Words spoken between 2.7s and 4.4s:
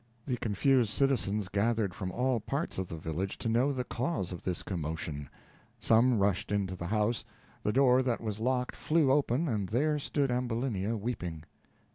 of the village, to know the cause